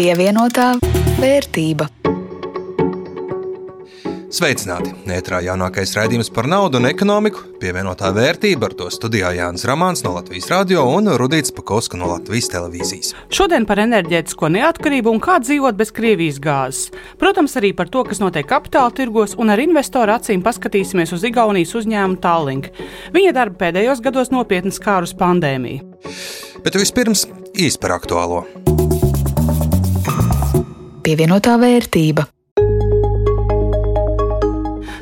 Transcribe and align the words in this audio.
Pievienotā 0.00 0.78
vērtība. 1.20 1.84
Sveicināti! 4.32 4.94
Ētrā 5.12 5.42
jaunākais 5.44 5.92
raidījums 5.92 6.30
par 6.32 6.48
naudu 6.48 6.80
un 6.80 6.88
ekonomiku, 6.88 7.42
pievienotā 7.60 8.08
vērtība 8.16 8.70
ar 8.70 8.76
to 8.78 8.86
studijā 8.94 9.34
Jānis 9.36 9.66
Ramāns 9.68 10.00
no 10.06 10.14
Latvijas 10.14 10.48
radio 10.54 10.86
un 10.88 11.12
Rudīts 11.20 11.52
Pakauska 11.52 12.00
no 12.00 12.08
Latvijas 12.14 12.48
televīzijas. 12.54 13.12
Šodien 13.28 13.68
par 13.68 13.82
enerģētisko 13.84 14.48
neatkarību 14.56 15.12
un 15.12 15.20
kā 15.20 15.36
dzīvot 15.44 15.76
bez 15.76 15.92
Krievijas 15.92 16.40
gāzes. 16.40 16.88
Protams, 17.20 17.58
arī 17.60 17.74
par 17.76 17.92
to, 17.92 18.06
kas 18.08 18.24
notiek 18.24 18.48
kapitāla 18.48 18.96
tirgos, 18.96 19.36
un 19.36 19.52
ar 19.52 19.60
investoru 19.60 20.16
acīm 20.16 20.40
paskatīsimies 20.46 21.12
uz 21.12 21.28
Igaunijas 21.28 21.76
uzņēmumu 21.76 22.22
Tallink. 22.24 22.72
Viņa 23.12 23.36
darba 23.36 23.66
pēdējos 23.66 24.00
gados 24.08 24.32
nopietni 24.32 24.72
skārus 24.72 25.12
pandēmiju. 25.12 25.84
Bet 26.64 26.80
vispirms 26.80 27.28
īsi 27.52 27.76
par 27.84 27.98
aktuālo. 28.00 28.46
Pievienotā 31.00 31.56
vērtība. 31.60 32.26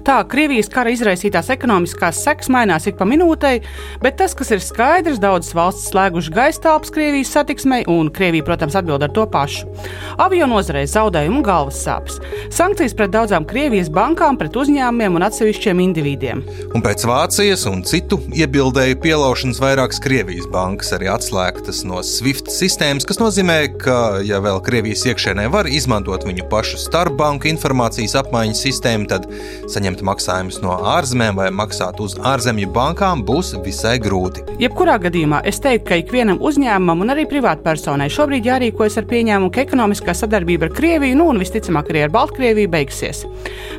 Tā 0.09 0.23
Krievijas 0.25 0.71
kara 0.73 0.89
izraisītās 0.89 1.51
ekonomiskās 1.53 2.23
sekas 2.25 2.49
mainās 2.49 2.87
ik 2.89 2.97
pa 2.97 3.05
minūtei, 3.05 3.59
bet 4.01 4.15
tas, 4.17 4.33
kas 4.33 4.49
ir 4.55 4.63
skaidrs, 4.65 5.19
daudzas 5.21 5.53
valstis 5.53 5.91
slēgušas 5.91 6.33
gaisa 6.33 6.63
telpas 6.65 6.93
Krievijas 6.95 7.35
satiksmei, 7.35 7.83
un 7.93 8.09
Krievija, 8.09 8.47
protams, 8.47 8.79
atbild 8.81 9.05
ar 9.05 9.13
to 9.13 9.27
pašu. 9.29 9.69
Avio 10.17 10.49
nozarei 10.49 10.87
zaudējumi 10.89 11.37
un 11.37 11.45
galvas 11.45 11.83
sāpes. 11.85 12.17
Sankcijas 12.57 12.97
pret 12.97 13.13
daudzām 13.13 13.45
Krievijas 13.51 13.91
bankām, 13.93 14.39
pret 14.41 14.57
uzņēmumiem 14.57 15.19
un 15.19 15.27
atsevišķiem 15.27 15.85
individiem. 15.85 16.41
Un 16.73 16.87
pēc 16.87 17.05
Vācijas 17.11 17.67
un 17.69 17.85
citu 17.85 18.17
iebildēju 18.33 18.97
pielaušanas 19.05 19.61
vairākas 19.61 20.01
Krievijas 20.01 20.49
bankas 20.49 20.95
arī 20.97 21.13
atslēgtas 21.13 21.83
no 21.85 22.01
SWIFT 22.01 22.49
sistēmas, 22.55 23.05
kas 23.05 23.21
nozīmē, 23.21 23.59
ka, 23.85 23.99
ja 24.25 24.41
vēl 24.41 24.65
Krievijas 24.65 25.05
iekšēnē 25.13 25.51
var 25.53 25.69
izmantot 25.69 26.25
viņu 26.25 26.49
pašu 26.49 26.81
starpbanku 26.89 27.53
informācijas 27.53 28.17
apmaiņas 28.25 28.67
sistēmu, 28.71 29.13
tad 29.13 29.29
saņemt 29.69 29.98
maksājumus 30.07 30.61
no 30.63 30.77
ārzemēm 30.95 31.39
vai 31.41 31.49
maksāt 31.55 32.01
uz 32.05 32.17
ārzemju 32.19 32.69
bankām 32.75 33.25
būs 33.27 33.55
visai 33.65 33.97
grūti. 34.03 34.45
Jebkurā 34.63 34.99
gadījumā 35.03 35.41
es 35.49 35.61
teiktu, 35.65 35.87
ka 35.89 35.99
ikvienam 36.03 36.41
uzņēmumam 36.45 37.05
un 37.05 37.15
arī 37.15 37.25
privātpersonai 37.31 38.11
šobrīd 38.13 38.49
jārīkojas 38.49 38.99
ar 39.01 39.09
pieņēmumu, 39.11 39.53
ka 39.55 39.63
ekonomiskā 39.65 40.15
sadarbība 40.19 40.69
ar 40.69 40.75
Krieviju, 40.75 41.19
nu 41.21 41.29
un 41.33 41.41
visticamāk 41.43 41.93
arī 41.93 42.05
ar 42.07 42.13
Baltkrieviju, 42.15 42.73
beigsies. 42.73 43.25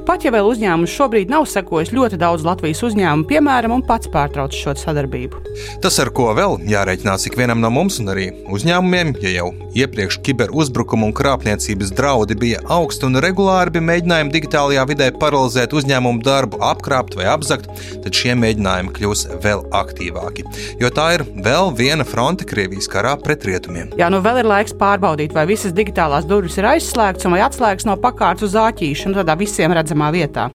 Pat 0.07 0.25
ja 0.25 0.33
vēl 0.33 0.47
uzņēmums 0.49 0.95
šobrīd 0.95 1.29
nav 1.33 1.45
sekojis 1.51 1.93
ļoti 1.93 2.19
daudz 2.21 2.47
Latvijas 2.47 2.81
uzņēmumu, 2.87 3.27
piemēram, 3.29 3.75
un 3.75 3.85
pats 3.85 4.09
pārtrauc 4.09 4.55
šo 4.55 4.77
sadarbību. 4.79 5.43
Tas, 5.83 5.99
ar 6.01 6.13
ko 6.15 6.29
vēl 6.37 6.57
jārēķinās 6.69 7.27
ikvienam 7.29 7.59
no 7.61 7.69
mums 7.73 7.99
un 7.99 8.13
arī 8.15 8.29
uzņēmumiem, 8.49 9.13
ja 9.21 9.35
jau 9.35 9.49
iepriekš 9.75 10.21
kiberuzbrukumu 10.25 11.09
un 11.09 11.15
krāpniecības 11.15 11.91
draudi 11.97 12.37
bija 12.39 12.63
augsti 12.71 13.09
un 13.09 13.19
regulāri 13.21 13.75
bija 13.75 13.87
mēģinājumi 13.91 14.33
digitālajā 14.33 14.85
vidē 14.89 15.11
paralizēt 15.19 15.75
uzņēmumu 15.75 15.98
uzņēmumu 15.99 16.23
darbu 16.23 16.59
apkrāpt 16.63 17.17
vai 17.17 17.27
apzakt, 17.27 17.67
tad 18.03 18.15
šie 18.15 18.35
mēģinājumi 18.39 18.93
kļūs 18.95 19.25
vēl 19.43 19.65
aktīvāki. 19.75 20.45
Jo 20.79 20.89
tā 20.89 21.15
ir 21.17 21.25
vēl 21.43 21.73
viena 21.75 22.05
fronte 22.07 22.45
Krievijas 22.47 22.87
karā 22.87 23.17
pret 23.19 23.43
rietumiem. 23.45 23.91
Jā, 23.99 24.09
nu 24.09 24.21
vēl 24.23 24.41
ir 24.41 24.47
laiks 24.47 24.75
pārbaudīt, 24.79 25.33
vai 25.35 25.45
visas 25.49 25.75
digitālās 25.75 26.27
durvis 26.27 26.57
ir 26.57 26.69
aizslēgtas 26.69 27.27
un 27.27 27.35
vai 27.35 27.43
atslēgas 27.43 27.87
no 27.87 27.97
pakārtas 27.99 28.47
uz 28.47 28.55
āķīšanu 28.55 29.19
tādā 29.19 29.35
visiem 29.39 29.75
redzamā 29.75 30.11
vietā. 30.15 30.49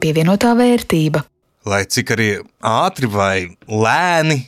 Pievienotā 0.00 0.56
vērtība. 0.56 1.24
Lai 1.64 1.84
cik 1.88 2.10
arī 2.12 2.32
ātri 2.60 3.08
vai 3.08 3.36
lēni 3.68 4.42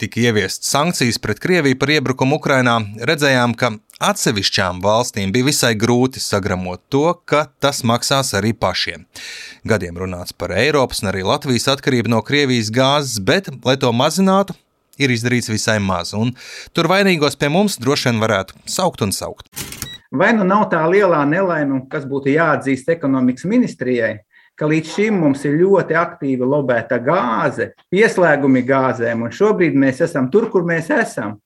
tika 0.00 0.20
ieviestas 0.20 0.68
sankcijas 0.72 1.20
pret 1.22 1.40
Krieviju 1.40 1.78
par 1.80 1.92
iebrukumu 1.94 2.36
Ukrajinā, 2.36 2.74
redzējām, 3.08 3.54
ka 3.56 3.70
atsevišķām 4.02 4.80
valstīm 4.84 5.32
bija 5.34 5.48
visai 5.48 5.72
grūti 5.78 6.22
sagramot 6.22 6.82
to, 6.92 7.06
ka 7.26 7.46
tas 7.62 7.82
maksās 7.86 8.34
arī 8.34 8.52
pašiem. 8.56 9.06
Gadiem 9.66 9.98
runāts 10.00 10.34
par 10.36 10.54
Eiropas 10.56 11.02
un 11.04 11.12
arī 11.12 11.24
Latvijas 11.26 11.68
atkarību 11.76 12.10
no 12.12 12.22
Krievijas 12.26 12.72
gāzes, 12.74 13.20
bet, 13.22 13.50
lai 13.64 13.76
to 13.80 13.92
mazinātu, 13.94 14.56
ir 14.98 15.14
izdarīts 15.14 15.50
visai 15.50 15.78
maz, 15.82 16.14
un 16.14 16.34
tur 16.74 16.90
vainīgos 16.90 17.38
pie 17.38 17.50
mums 17.52 17.78
droši 17.82 18.10
vien 18.10 18.22
varētu 18.22 18.58
saukt 18.70 19.02
un 19.06 19.14
saukt. 19.14 19.50
Vai 20.14 20.30
nu 20.36 20.44
nav 20.46 20.68
tā 20.70 20.84
lielā 20.86 21.24
nelaime, 21.26 21.80
kas 21.90 22.04
būtu 22.06 22.30
jāatzīst 22.30 22.90
ekonomikas 22.94 23.48
ministrijai, 23.50 24.20
ka 24.54 24.68
līdz 24.70 24.92
šim 24.94 25.16
mums 25.18 25.42
ir 25.48 25.56
ļoti 25.58 25.96
aktīva 25.98 26.46
lobēta 26.46 27.00
gāze, 27.02 27.72
pieslēgumi 27.90 28.62
gāzēm, 28.68 29.24
un 29.26 29.34
šobrīd 29.34 29.74
mēs 29.74 30.04
esam 30.06 30.30
tur, 30.30 30.46
kur 30.52 30.66
mēs 30.68 30.92
esam. 30.94 31.40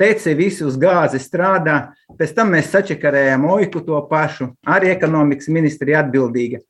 Teici, 0.00 0.32
visi 0.34 0.64
uz 0.64 0.78
gāzi 0.80 1.20
strādā, 1.22 1.92
pēc 2.18 2.32
tam 2.36 2.54
mēs 2.54 2.70
sačakarējām 2.72 3.44
oiku 3.52 3.82
to 3.84 3.98
pašu, 4.08 4.48
arī 4.64 4.94
ekonomikas 4.94 5.50
ministrija 5.52 6.00
atbildīga. 6.02 6.62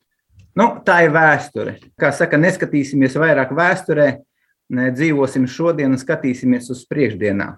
Nu, 0.59 0.67
tā 0.85 0.99
ir 1.07 1.15
vēsture. 1.15 1.79
Kā 1.97 2.11
saka, 2.13 2.37
neskatīsimies 2.37 3.15
vairāk 3.17 3.55
vēsturē, 3.57 4.07
ne, 4.75 4.91
dzīvosim 4.93 5.47
šodien 5.49 5.95
un 5.95 6.01
skatīsimies 6.01 6.69
uz 6.75 6.85
priekšdienām. 6.89 7.57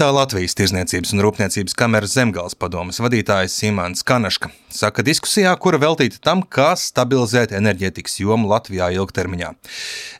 Tā 0.00 0.06
Latvijas 0.16 0.54
Tirzniecības 0.56 1.10
un 1.12 1.20
Rūpniecības 1.20 1.74
kameras 1.76 2.14
zemgāles 2.16 2.54
padomas 2.56 3.02
vadītājs 3.04 3.52
Simons 3.52 4.00
Kanaška 4.08 4.48
saka 4.72 5.04
diskusijā, 5.04 5.52
kura 5.60 5.76
veltīta 5.82 6.16
tam, 6.24 6.40
kā 6.40 6.70
stabilizēt 6.80 7.52
enerģētikas 7.58 8.16
jomu 8.22 8.48
Latvijā 8.48 8.88
ilgtermiņā. 8.96 9.50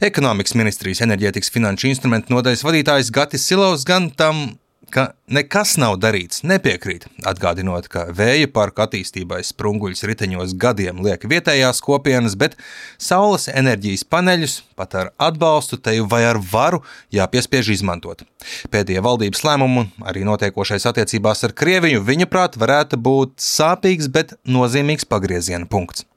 Ekonomikas 0.04 0.52
ministrijas 0.60 1.00
enerģētikas 1.06 1.48
finanšu 1.54 1.88
instrumentu 1.94 2.36
nodaļas 2.36 2.66
vadītājs 2.66 3.08
Gatis 3.16 3.48
Silovs 3.48 3.88
gan 3.88 4.10
tam 4.12 4.50
ka 4.92 5.04
nekas 5.30 5.76
nav 5.80 5.96
darīts, 6.02 6.42
nepiekrīt, 6.46 7.06
atgādinot, 7.26 7.88
ka 7.92 8.08
vēja 8.16 8.50
parka 8.52 8.88
attīstībai 8.88 9.40
sprunguļus 9.46 10.04
riteņos 10.10 10.56
gadiem 10.60 11.00
liek 11.04 11.24
vietējās 11.30 11.82
kopienas, 11.86 12.36
bet 12.40 12.58
saules 12.98 13.48
enerģijas 13.52 14.04
paneļus 14.10 14.58
pat 14.78 14.98
ar 14.98 15.12
atbalstu 15.30 15.78
teju 15.80 16.08
vai 16.10 16.24
ar 16.28 16.40
varu 16.52 16.82
jāpiespiež 17.14 17.72
izmantot. 17.76 18.26
Pēdējie 18.72 19.02
valdības 19.04 19.44
lēmumi, 19.46 19.88
arī 20.02 20.26
notiekošais 20.28 20.88
attiecībās 20.90 21.46
ar 21.46 21.56
Krieviju, 21.56 22.02
viņuprāt, 22.04 22.58
varētu 22.60 23.00
būt 23.00 23.38
sāpīgs, 23.44 24.10
bet 24.12 24.38
nozīmīgs 24.48 25.08
pagrieziena 25.08 25.70
punkts 25.70 26.09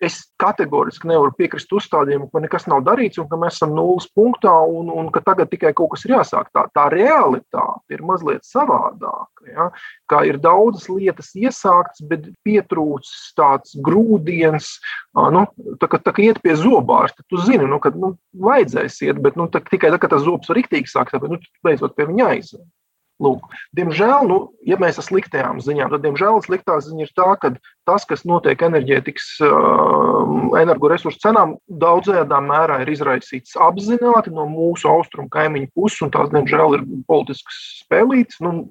es 0.00 0.18
kategoriski 0.38 1.08
nevaru 1.10 1.32
piekrist 1.38 1.72
uzstādījumam, 1.74 2.28
ka 2.30 2.42
nekas 2.42 2.68
nav 2.70 2.84
darīts 2.86 3.18
un 3.18 3.26
ka 3.30 3.38
mēs 3.40 3.58
esam 3.58 3.74
nulles 3.74 4.06
punktā 4.14 4.52
un, 4.70 4.90
un 4.94 5.10
ka 5.14 5.22
tagad 5.26 5.50
tikai 5.50 5.72
kaut 5.76 5.92
kas 5.94 6.06
ir 6.06 6.14
jāsāk. 6.14 6.50
Tā, 6.54 6.66
tā 6.74 6.86
realitāte 6.94 7.96
ir 7.96 8.04
mazliet 8.06 8.46
savādāka. 8.46 9.48
Ja? 9.50 9.68
Kā 10.10 10.22
ir 10.28 10.38
daudzas 10.42 10.86
lietas 10.92 11.32
iesāktas, 11.38 12.04
bet 12.10 12.30
pietrūcis 12.46 13.34
tāds 13.38 13.74
grūdienis, 13.84 14.70
nu, 15.34 15.44
tā, 15.82 15.90
ka, 15.90 16.02
tā 16.02 16.14
kā 16.14 16.28
iet 16.28 16.42
pie 16.44 16.54
zobārsta, 16.58 17.26
tu 17.26 17.42
zini, 17.42 17.66
nu, 17.66 17.80
ka 17.82 17.92
nu, 17.96 18.14
vajadzēs 18.38 19.02
iet, 19.08 19.22
bet 19.24 19.38
nu, 19.40 19.50
tā, 19.50 19.62
tikai 19.66 19.90
tad, 19.90 20.02
kad 20.04 20.14
tas 20.14 20.26
zobs 20.26 20.50
var 20.50 20.60
riktīgi 20.60 20.90
sākt, 20.90 21.16
tad 21.16 21.26
nu, 21.30 21.40
beidzot 21.66 21.98
pie 21.98 22.06
viņa 22.10 22.34
aiziet. 22.36 22.66
Lūk, 23.18 23.48
diemžēl, 23.74 24.28
nu, 24.30 24.36
ja 24.62 24.76
mēs 24.78 24.94
esam 24.94 25.08
sliktajām 25.08 25.58
ziņām, 25.64 25.90
tad 25.90 26.04
diemžēl 26.04 26.36
sliktā 26.44 26.76
ziņa 26.84 27.02
ir 27.02 27.10
tā, 27.18 27.26
ka 27.42 27.50
tas, 27.88 28.04
kas 28.06 28.22
notiek 28.28 28.62
enerģētikas, 28.62 29.26
uh, 29.42 30.54
energoresursu 30.60 31.18
cenām, 31.24 31.56
daudzējādā 31.82 32.38
mērā 32.46 32.76
ir 32.84 32.92
izraisīts 32.94 33.58
apzināti 33.58 34.30
no 34.34 34.46
mūsu 34.46 34.86
austrumu 34.92 35.26
kaimiņu 35.34 35.72
puses, 35.74 35.98
un 36.06 36.14
tās, 36.14 36.30
diemžēl, 36.30 36.78
ir 36.78 36.86
politiskas 37.10 37.58
spēlītas. 37.82 38.38
Nu, 38.46 38.68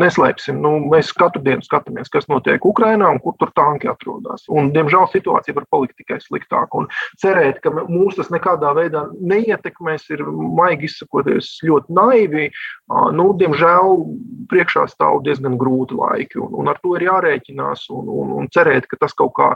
Neslēpsim, 0.00 0.56
nu, 0.58 0.72
mēs 0.90 1.12
katru 1.14 1.38
dienu 1.44 1.62
skatāmies, 1.62 2.08
kas 2.10 2.26
notiek 2.26 2.64
Ukrajinā 2.66 3.12
un 3.14 3.20
kur 3.22 3.36
tur 3.38 3.52
tanki 3.54 3.86
atrodas. 3.90 4.42
Un, 4.50 4.72
diemžēl 4.74 5.06
situācija 5.12 5.54
var 5.54 5.68
palikt 5.70 5.94
tikai 6.00 6.18
sliktāka. 6.22 6.80
Un 6.80 6.88
cerēt, 7.22 7.60
ka 7.62 7.70
mūs 7.70 8.18
tas 8.18 8.32
nekādā 8.34 8.72
veidā 8.74 9.04
neietekmēs, 9.14 10.08
ir 10.10 10.24
maigi 10.26 10.90
izsakoties 10.90 11.52
ļoti 11.68 11.94
naivi. 11.94 12.48
Nu, 13.14 13.28
diemžēl 13.38 13.94
priekšā 14.50 14.88
stāv 14.90 15.22
diezgan 15.28 15.54
grūti 15.60 15.94
laiki, 16.00 16.42
un, 16.42 16.58
un 16.58 16.74
ar 16.74 16.82
to 16.82 16.96
ir 16.98 17.06
jārēķinās 17.06 17.86
un, 17.94 18.10
un, 18.10 18.34
un 18.40 18.50
cerēt, 18.54 18.90
ka 18.90 18.98
tas 19.04 19.14
kaut 19.14 19.36
kā 19.38 19.52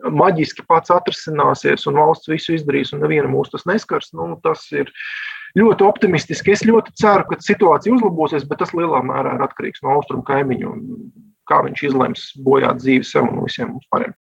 maģiski 0.00 0.64
pats 0.70 0.92
atrisināsies 0.94 1.84
un 1.90 1.98
valsts 1.98 2.30
visu 2.30 2.54
izdarīs, 2.54 2.94
un 2.94 3.02
neviena 3.02 3.28
mūs 3.30 3.50
tas 3.52 3.66
neskars. 3.68 4.14
Nu, 4.16 4.32
tas 4.44 4.64
ir 4.70 4.94
ļoti 5.58 5.86
optimistiski. 5.86 6.54
Es 6.54 6.66
ļoti 6.66 6.94
ceru, 7.00 7.26
ka 7.28 7.40
situācija 7.42 7.96
uzlabosies, 7.96 8.46
bet 8.48 8.62
tas 8.62 8.74
lielā 8.76 9.02
mērā 9.06 9.36
ir 9.36 9.46
atkarīgs 9.46 9.82
no 9.84 9.96
austrumu 9.96 10.26
kaimiņu 10.28 10.70
un 10.70 10.84
kā 11.50 11.62
viņš 11.66 11.86
izlems 11.88 12.26
bojāt 12.46 12.82
dzīvi 12.82 13.06
sev 13.06 13.26
un 13.30 13.42
visiem 13.46 13.72
mums 13.74 13.88
pārējiem. 13.90 14.16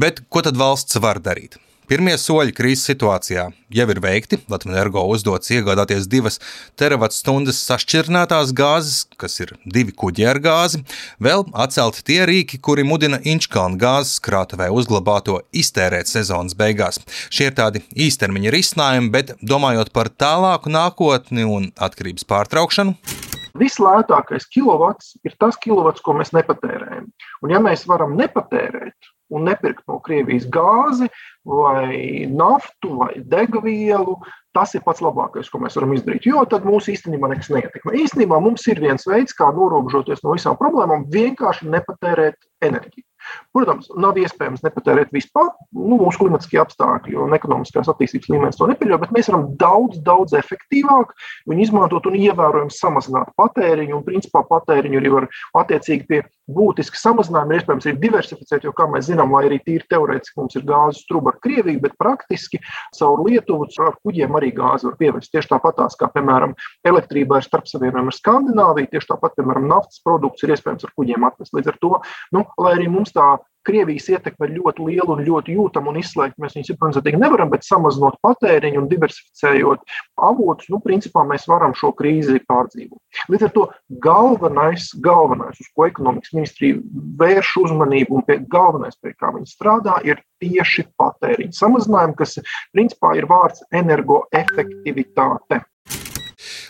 Bet 0.00 0.24
ko 0.32 0.42
tad 0.44 0.58
valsts 0.58 0.98
var 1.02 1.20
darīt? 1.22 1.58
Pirmie 1.84 2.14
soļi 2.16 2.54
krīzes 2.56 2.86
situācijā 2.88 3.50
jau 3.74 3.86
ir 3.92 4.00
veikti. 4.00 4.38
Latvijas 4.48 4.78
energo 4.78 5.02
uzdots 5.12 5.50
iegādāties 5.52 6.06
divas 6.08 6.38
teravatstundas 6.80 7.60
sašķirnētās 7.66 8.54
gāzes, 8.56 9.02
kas 9.20 9.36
ir 9.44 9.52
divi 9.66 9.92
kuģi 9.92 10.24
ar 10.30 10.40
gāzi. 10.44 10.80
Vēl 11.22 11.44
atcelti 11.52 12.06
tie 12.08 12.22
rīki, 12.30 12.60
kuri 12.64 12.86
mudina 12.88 13.20
Inčkalnu 13.20 13.76
gāzes 13.80 14.16
krātuvē 14.24 14.70
uzglabāto 14.72 15.42
iztērēt 15.52 16.08
sezonas 16.08 16.56
beigās. 16.56 17.02
Šie 17.28 17.50
ir 17.50 17.58
tādi 17.60 17.84
īstermiņa 18.06 18.54
risinājumi, 18.54 19.12
bet 19.12 19.36
domājot 19.44 19.92
par 19.92 20.08
tālāku 20.08 20.72
nākotni 20.72 21.44
un 21.44 21.68
atkarības 21.76 22.24
pārtraukšanu. 22.32 23.23
Vislētākais 23.58 24.48
kilovats 24.50 25.12
ir 25.22 25.34
tas 25.38 25.58
kilovats, 25.62 26.02
ko 26.02 26.16
mēs 26.18 26.32
nepatērējam. 26.34 27.06
Un, 27.44 27.52
ja 27.52 27.60
mēs 27.62 27.84
varam 27.86 28.16
nepatērēt 28.18 29.12
un 29.34 29.46
nepirkt 29.46 29.84
no 29.88 30.00
Krievijas 30.04 30.48
gāzi, 30.52 31.06
vai 31.46 32.26
naftu, 32.30 32.96
vai 32.98 33.12
degvielu, 33.30 34.16
tas 34.54 34.74
ir 34.74 34.82
pats 34.86 35.02
labākais, 35.04 35.48
ko 35.50 35.62
mēs 35.62 35.78
varam 35.78 35.94
izdarīt. 35.94 36.26
Jo 36.28 36.44
tad 36.50 36.66
mūs 36.66 36.90
īstenībā 36.92 37.30
nekas 37.30 37.50
neietekmē. 37.54 37.94
Īstenībā 38.02 38.40
mums 38.42 38.66
ir 38.70 38.82
viens 38.82 39.06
veids, 39.08 39.36
kā 39.38 39.50
norobežoties 39.54 40.22
no 40.26 40.34
visām 40.36 40.58
problēmām, 40.60 41.08
vienkārši 41.14 41.70
nepatērēt 41.70 42.38
enerģiju. 42.66 43.06
Protams, 43.54 43.88
nav 44.00 44.18
iespējams 44.20 44.64
nepatērēt 44.64 45.12
vispār. 45.14 45.50
Nu, 45.74 45.98
mūsu 46.00 46.22
klimatiskie 46.22 46.60
apstākļi 46.62 47.18
un 47.24 47.36
ekonomiskās 47.36 47.90
attīstības 47.92 48.30
līmenis 48.32 48.58
to 48.60 48.68
nepieļauj, 48.70 49.00
bet 49.04 49.14
mēs 49.16 49.30
varam 49.30 49.48
daudz, 49.60 50.00
daudz 50.06 50.36
efektīvāk 50.38 51.14
viņu 51.50 51.66
izmantot 51.66 52.08
un 52.10 52.18
ievērojami 52.20 52.74
samazināt 52.74 53.34
patēriņu. 53.40 53.98
Un, 53.98 54.06
principā, 54.06 54.44
patēriņu 54.48 55.00
arī 55.00 55.14
var 55.14 55.28
attiecīgi 55.62 56.08
pie 56.10 56.22
būtiski 56.50 56.98
samazinājuma. 57.00 57.54
Ir 57.54 57.62
iespējams 57.62 57.86
arī 57.88 57.94
diversificēt, 58.02 58.66
jo, 58.66 58.72
kā 58.76 58.86
mēs 58.90 59.08
zinām, 59.08 59.32
lai 59.34 59.44
arī 59.48 59.60
tīri 59.64 59.86
teorētiski 59.90 60.40
mums 60.40 60.58
ir 60.58 60.66
gāzes 60.68 61.04
struba 61.06 61.32
ar 61.32 61.40
Krieviju, 61.44 61.80
bet 61.84 61.96
praktiski 62.00 62.60
caur 62.98 63.24
Lietuvu 63.24 63.68
ar 63.84 63.96
kuģiem 64.04 64.36
arī 64.38 64.52
gāzi 64.56 64.88
var 64.90 64.98
pievērst. 65.00 65.32
Tieši 65.32 65.52
tāpatās, 65.54 65.96
kā, 66.00 66.10
piemēram, 66.14 66.54
elektrība 66.86 67.40
ir 67.40 67.48
starpsavienojuma 67.48 68.12
ar 68.12 68.18
Skandināviju, 68.18 68.92
tieši 68.92 69.10
tāpat, 69.14 69.38
piemēram, 69.38 69.68
naftas 69.70 70.04
produkts 70.04 70.44
ir 70.44 70.54
iespējams 70.54 70.86
ar 70.86 70.94
kuģiem 70.98 71.28
atvest. 71.30 71.56
Līdz 71.56 71.72
ar 71.72 71.80
to, 71.80 71.96
nu, 72.36 72.46
lai 72.60 72.76
arī 72.76 72.90
mums 72.92 73.14
tā 73.14 73.34
Krievijas 73.64 74.10
ietekme 74.12 74.48
ir 74.48 74.58
ļoti 74.58 74.86
liela 74.88 75.14
un 75.14 75.22
ļoti 75.24 75.56
jūtama 75.56 75.92
un 75.92 76.00
izslēgt 76.00 76.36
mēs 76.42 76.56
viņus 76.56 76.70
simtprocentīgi 76.72 77.20
nevaram, 77.20 77.50
bet 77.52 77.66
samazinot 77.66 78.18
patēriņu 78.24 78.82
un 78.82 78.88
diversificējot 78.90 79.84
avotus, 80.28 80.68
nu, 80.72 80.80
principā 80.84 81.24
mēs 81.28 81.48
varam 81.50 81.74
šo 81.78 81.94
krīzi 81.96 82.42
pārdzīvot. 82.48 83.00
Līdz 83.32 83.48
ar 83.48 83.54
to 83.56 83.66
galvenais, 84.04 84.90
galvenais 85.04 85.60
uz 85.60 85.70
ko 85.74 85.88
ekonomikas 85.88 86.34
ministrija 86.36 86.80
vērš 87.20 87.54
uzmanību 87.64 88.20
un 88.20 88.26
pie 88.28 88.40
galvenais, 88.52 88.98
pie 89.00 89.14
kā 89.16 89.32
viņi 89.34 89.48
strādā, 89.50 89.98
ir 90.04 90.20
tieši 90.44 90.88
patēriņa 91.00 91.56
samazinājumi, 91.56 92.18
kas 92.20 92.38
principā 92.74 93.14
ir 93.18 93.28
vārds 93.30 93.64
energoefektivitāte. 93.72 95.64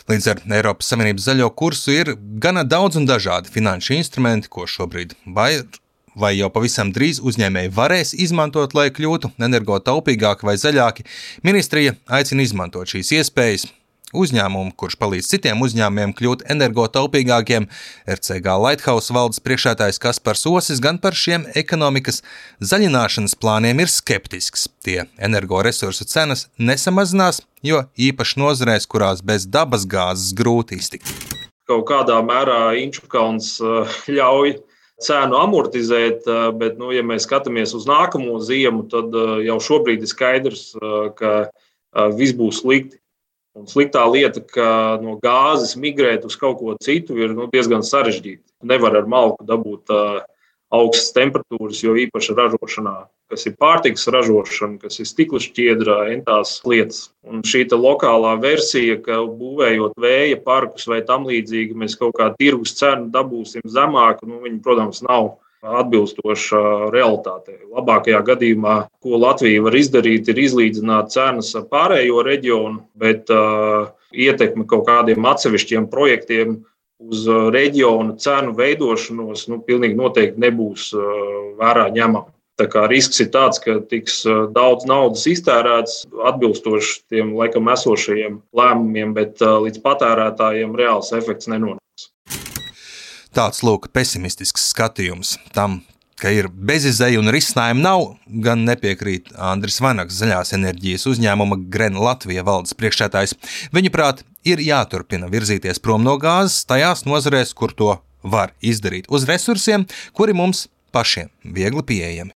Līdz 0.05 0.27
ar 0.29 0.41
Eiropas 0.53 0.91
Savienības 0.91 1.25
zaļo 1.25 1.47
kursu 1.57 1.95
ir 1.95 2.11
gana 2.41 2.63
daudz 2.63 2.99
un 2.99 3.07
dažādi 3.09 3.51
finanšu 3.51 3.95
instrumenti, 3.97 4.51
ko 4.53 4.67
šobrīd 4.69 5.15
vai 5.35 5.65
vai 6.15 6.33
jau 6.37 6.49
pavisam 6.53 6.91
drīz 6.95 7.21
uzņēmēji 7.23 7.73
varēs 7.75 8.13
izmantot, 8.25 8.75
lai 8.77 8.89
kļūtu 8.95 9.35
energotaupīgāki 9.47 10.47
vai 10.47 10.59
zaļāki, 10.59 11.07
ministrija 11.45 11.95
aicina 12.07 12.45
izmantot 12.45 12.91
šīs 12.91 13.13
iespējas. 13.19 13.67
Uzņēmumu, 14.15 14.71
kurš 14.79 14.95
palīdz 15.01 15.27
citiem 15.33 15.63
uzņēmumiem 15.65 16.13
kļūt 16.15 16.45
energotaupīgākiem, 16.53 17.65
RCG 18.15 18.53
Lighthouse 18.63 19.15
valdes 19.15 19.41
priekšētājs 19.43 19.99
Kaspars 19.99 20.45
Osis 20.47 20.79
gan 20.83 21.01
par 21.03 21.17
šiem 21.17 21.47
ekonomikas 21.57 22.21
zaļināšanas 22.63 23.35
plāniem 23.41 23.81
ir 23.83 23.91
skeptisks. 23.91 24.69
Tie 24.85 25.01
energoresursu 25.17 26.07
cenas 26.07 26.45
nesamazinās, 26.55 27.41
jo 27.65 27.81
īpaši 27.97 28.39
nozarēs, 28.39 28.87
kurās 28.87 29.25
bez 29.25 29.49
dabas 29.49 29.87
gāzes 29.89 30.31
grūti 30.37 30.79
iztikt. 30.79 31.11
Kaut 31.65 31.87
kādā 31.89 32.21
mērā 32.21 32.75
Inčukalns 32.77 33.55
eh, 33.57 33.99
ļauj 34.15 34.55
cēnu 35.03 35.37
amortizēt, 35.39 36.27
bet, 36.59 36.77
nu, 36.79 36.91
ja 36.95 37.03
mēs 37.03 37.25
skatāmies 37.27 37.73
uz 37.75 37.87
nākamo 37.89 38.37
ziemu, 38.43 38.85
tad 38.91 39.15
jau 39.43 39.57
šobrīd 39.63 40.05
ir 40.05 40.11
skaidrs, 40.11 40.69
ka 41.19 41.33
viss 42.15 42.37
būs 42.37 42.61
slikti. 42.63 42.99
Un 43.55 43.69
sliktā 43.71 44.01
lieta, 44.11 44.41
ka 44.43 44.99
no 44.99 45.13
gāzes 45.23 45.77
migrēt 45.79 46.25
uz 46.27 46.35
kaut 46.35 46.57
ko 46.59 46.73
citu, 46.83 47.15
ir 47.15 47.31
nu, 47.31 47.47
diezgan 47.47 47.85
sarežģīta. 47.87 48.43
Nevar 48.67 48.97
ar 48.99 49.07
malku 49.07 49.45
dabūt 49.47 49.93
uh, 49.95 50.17
augstas 50.75 51.13
temperatūras, 51.15 51.79
jo 51.83 51.95
īpaši 52.05 52.35
ražošanā, 52.35 52.95
kas 53.31 53.45
ir 53.49 53.55
pārtikas 53.61 54.05
ražošana, 54.13 54.79
kas 54.83 54.99
ir 55.01 55.07
stikla 55.09 55.41
šķiedra, 55.41 55.97
entās 56.13 56.59
lietas. 56.67 57.09
Un 57.25 57.41
šī 57.47 57.65
lokālā 57.73 58.35
versija, 58.41 58.99
ka 59.01 59.23
būvējot 59.25 59.97
vēja 60.01 60.37
parkus 60.45 60.85
vai 60.87 61.01
tam 61.07 61.25
līdzīgi, 61.29 61.77
mēs 61.77 61.97
kaut 61.99 62.15
kā 62.19 62.29
tirgus 62.37 62.75
cenu 62.77 63.09
dabūsim 63.13 63.65
zemāku, 63.65 64.29
nu, 64.29 64.43
viņi, 64.45 64.61
protams, 64.65 65.01
nav 65.05 65.35
atbilstoša 65.65 66.91
realitātei. 66.93 67.57
Labākajā 67.73 68.21
gadījumā, 68.27 68.75
ko 69.01 69.17
Latvija 69.21 69.63
var 69.65 69.77
izdarīt, 69.77 70.29
ir 70.29 70.41
izlīdzināt 70.45 71.09
cenas 71.15 71.49
ar 71.57 71.65
pārējo 71.71 72.21
reģionu, 72.25 72.83
bet 73.01 73.31
uh, 73.33 73.89
ietekme 74.13 74.67
kaut 74.69 74.85
kādiem 74.89 75.25
atsevišķiem 75.25 75.89
projektiem 75.89 76.59
uz 77.01 77.25
uh, 77.25 77.49
reģionu 77.53 78.19
cenu 78.21 78.53
veidošanos 78.59 79.47
nu, 79.49 79.59
pilnīgi 79.65 79.97
noteikti 79.97 80.45
nebūs 80.45 80.91
uh, 80.93 81.09
vērā 81.57 81.89
ņemama. 81.97 82.34
Tā 82.55 82.69
kā 82.71 82.85
risks 82.87 83.19
ir 83.19 83.31
tāds, 83.33 83.59
ka 83.59 83.81
tiks 83.91 84.21
uh, 84.29 84.45
daudz 84.55 84.87
naudas 84.87 85.25
iztērēts 85.27 86.05
atbilstoši 86.31 87.01
tiem 87.11 87.33
laikam 87.35 87.67
esošajiem 87.73 88.37
lēmumiem, 88.55 89.11
bet 89.17 89.43
līdz 89.43 89.81
patērētājiem 89.83 90.77
reāls 90.79 91.11
efekts 91.17 91.51
nenonāks. 91.51 92.07
Tāds 93.35 93.59
lūk, 93.67 93.89
pesimistisks 93.91 94.69
skatījums 94.71 95.33
tam, 95.51 95.81
ka 96.15 96.31
ir 96.31 96.47
bezizēja 96.47 97.19
un 97.19 97.27
risinājumu 97.35 97.83
nav, 97.83 98.05
gan 98.45 98.63
nepiekrīt 98.67 99.33
Andris 99.35 99.81
Vanaks, 99.83 100.15
zaļās 100.21 100.55
enerģijas 100.55 101.03
uzņēmuma 101.11 101.57
Grena 101.71 101.99
Latvija 102.07 102.45
valdes 102.47 102.75
priekšsētājs. 102.79 103.35
Viņuprāt, 103.75 104.23
ir 104.47 104.63
jāturpina 104.63 105.27
virzīties 105.31 105.83
prom 105.83 106.07
no 106.07 106.15
gāzes 106.21 106.63
tajās 106.69 107.03
nozarēs, 107.03 107.51
kur 107.51 107.75
to 107.75 107.97
var 108.23 108.55
izdarīt, 108.63 109.11
uz 109.11 109.27
resursiem, 109.29 109.83
kuri 110.15 110.33
mums 110.33 110.65
pašiem 110.95 111.31
viegli 111.43 111.83
pieejami. 111.83 112.31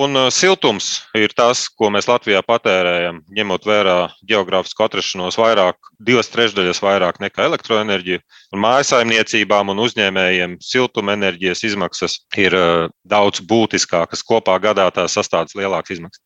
Un 0.00 0.16
uh, 0.16 0.30
siltums 0.32 1.02
ir 1.12 1.34
tas, 1.36 1.66
ko 1.68 1.90
mēs 1.92 2.06
Latvijā 2.08 2.40
patērējam, 2.48 3.18
ņemot 3.36 3.66
vērā 3.68 3.96
geogrāfisku 4.24 4.86
atrašanos 4.86 5.36
vairāk, 5.36 5.76
divas 6.00 6.32
trešdaļas 6.32 6.80
vairāk 6.80 7.20
nekā 7.20 7.44
elektroenerģija. 7.50 8.22
Un 8.56 8.62
mājsaimniecībām 8.64 9.74
un 9.74 9.82
uzņēmējiem 9.84 10.56
siltumenerģijas 10.64 11.64
izmaksas 11.68 12.22
ir 12.40 12.56
uh, 12.56 12.88
daudz 13.04 13.44
būtiskākas. 13.44 14.24
Kopā 14.24 14.56
gadā 14.64 14.88
tās 14.96 15.18
sastāv 15.18 15.52
lielākas 15.60 15.98
izmaksas. 15.98 16.24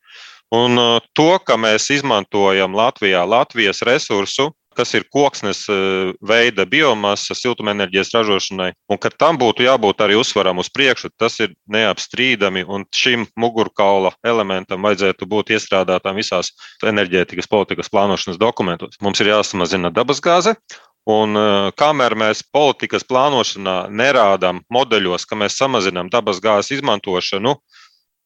Un 0.55 0.79
uh, 0.79 1.01
to, 1.19 1.33
ka 1.43 1.59
mēs 1.59 1.91
izmantojam 1.91 2.79
Latvijā 2.79 3.27
Latvijas 3.27 3.83
resursu, 3.83 4.53
kas 4.77 4.95
ir 4.99 5.07
koksnes 5.13 5.65
eh, 5.73 6.13
veida 6.21 6.67
biomasa 6.69 7.37
siltumenerģijas 7.37 8.13
ražošanai, 8.15 8.71
un 8.93 9.01
ka 9.03 9.11
tam 9.11 9.41
būtu 9.41 9.67
jābūt 9.67 10.03
arī 10.05 10.19
uzsvaram 10.21 10.63
uz 10.63 10.71
priekšu, 10.73 11.13
tas 11.19 11.39
ir 11.43 11.55
neapstrīdami, 11.73 12.67
un 12.69 12.87
šim 12.95 13.27
mugurkaula 13.39 14.15
elementam 14.27 14.85
vajadzētu 14.87 15.29
būt 15.29 15.55
iestrādātām 15.57 16.19
visās 16.21 16.53
enerģētikas 16.85 17.49
politikas 17.51 17.93
plānošanas 17.93 18.41
dokumentos. 18.41 19.01
Mums 19.03 19.23
ir 19.25 19.33
jāsamazina 19.35 19.93
dabasgāze, 19.95 20.57
Un 21.07 21.39
eh, 21.39 21.71
kamēr 21.79 22.17
mēs 22.19 22.43
politikas 22.51 23.07
plānošanā 23.07 23.87
nerādām 23.95 24.65
modeļos, 24.75 25.27
ka 25.31 25.39
mēs 25.39 25.55
samazinām 25.61 26.11
dabasgāzes 26.11 26.73
izmantošanu, 26.81 27.55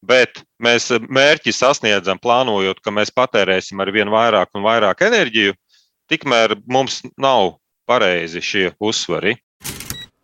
bet 0.00 0.40
mēs 0.64 0.88
mērķi 1.04 1.52
sasniedzam, 1.52 2.20
plānojot, 2.22 2.80
ka 2.80 2.92
mēs 2.94 3.12
patērēsim 3.12 3.80
ar 3.84 3.92
vien 3.92 4.08
vairāk 4.08 4.56
un 4.56 4.64
vairāk 4.64 5.04
enerģiju, 5.10 5.52
tikmēr 6.10 6.58
mums 6.66 7.00
nav 7.16 7.56
pareizi 7.88 8.42
šie 8.44 8.66
uzsvari. 8.78 9.38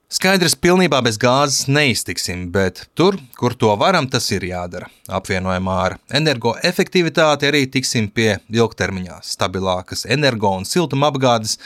Skaidrs, 0.06 0.54
pilnībā 0.62 1.00
bez 1.02 1.16
gāzes 1.18 1.64
neiztiksim, 1.66 2.44
bet 2.54 2.84
tur, 2.94 3.16
kur 3.34 3.56
to 3.58 3.72
varam, 3.76 4.06
tas 4.06 4.28
ir 4.30 4.44
jādara. 4.46 4.86
Apvienojumā 5.10 5.74
ar 5.82 5.96
energoefektivitāti 6.14 7.48
arī 7.48 7.64
tiksim 7.74 8.06
pie 8.14 8.36
ilgtermiņā 8.54 9.18
stabilākas 9.26 10.06
energo 10.06 10.52
un 10.60 10.62
siltuma 10.64 11.10
apgādes, 11.10 11.56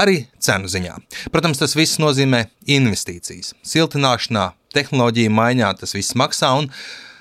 arī 0.00 0.22
cenu 0.40 0.72
ziņā. 0.72 0.96
Protams, 1.28 1.60
tas 1.60 1.76
viss 1.76 2.00
nozīmē 2.00 2.46
investīcijas. 2.72 3.52
Siltināšanā, 3.68 4.48
tehnoloģija 4.72 5.36
maiņā 5.36 5.70
tas 5.84 5.92
viss 5.98 6.16
maksā 6.16 6.54
un 6.56 6.72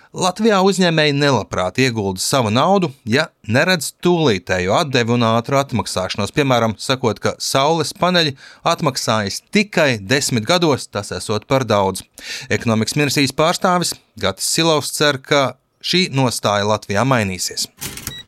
Latvijā 0.09 0.57
uzņēmēji 0.65 1.13
nelabprāt 1.13 1.77
iegulda 1.77 2.17
savu 2.17 2.49
naudu, 2.49 2.87
ja 3.05 3.27
neredz 3.45 3.91
tūlītēju 4.01 4.73
atdevi 4.73 5.13
un 5.13 5.25
ātru 5.27 5.59
atmaksāšanos. 5.59 6.33
Piemēram, 6.33 6.73
sakot, 6.81 7.21
ka 7.21 7.35
saules 7.37 7.93
paneļi 7.93 8.33
atmaksājas 8.65 9.43
tikai 9.53 9.99
desmit 10.01 10.49
gados, 10.49 10.87
tas 10.89 11.13
esot 11.13 11.45
par 11.45 11.67
daudz. 11.69 12.01
Ekonomikas 12.49 12.97
ministrijas 12.97 13.37
pārstāvis 13.37 13.93
Gatis 14.17 14.49
Silovs 14.49 14.89
cer, 14.97 15.21
ka 15.21 15.59
šī 15.77 16.07
nostāja 16.09 16.65
Latvijā 16.65 17.05
mainīsies. 17.05 17.69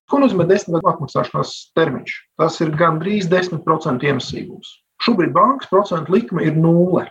Ko 0.05 0.21
nozīmē 0.21 0.45
desmit 0.45 0.77
gadu 0.77 0.93
atmaksāšanās 0.93 1.57
termiņš? 1.73 2.17
Tas 2.37 2.61
ir 2.61 2.77
gandrīz 2.77 3.25
10% 3.33 4.05
ienesīgums. 4.05 4.77
Šobrīd 5.01 5.33
bankas 5.33 5.73
procentu 5.73 6.13
likme 6.13 6.45
ir 6.45 6.53
nulle. 6.61 7.07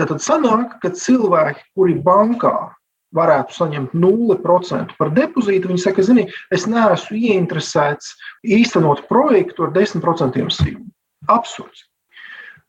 Tad 0.00 0.16
sanāk, 0.24 0.78
ka 0.80 0.96
cilvēki, 0.96 1.74
kuri 1.76 2.00
bankā 2.00 2.72
varētu 3.16 3.56
saņemt 3.56 3.94
0% 3.94 4.96
par 4.98 5.12
depozītu, 5.14 5.70
viņi 5.70 5.84
saka, 5.84 6.04
zini, 6.06 6.26
es 6.54 6.66
neesmu 6.70 7.18
ieinteresēts 7.18 8.14
īstenot 8.42 9.06
projektu 9.10 9.68
ar 9.68 9.74
10% 9.76 10.42
sīkumu. 10.58 10.90
Absurds. 11.30 11.86